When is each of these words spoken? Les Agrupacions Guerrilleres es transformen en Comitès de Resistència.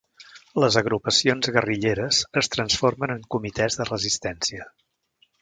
Les 0.61 0.77
Agrupacions 0.79 1.49
Guerrilleres 1.57 2.21
es 2.43 2.49
transformen 2.57 3.15
en 3.17 3.21
Comitès 3.37 3.79
de 3.83 3.89
Resistència. 3.93 4.69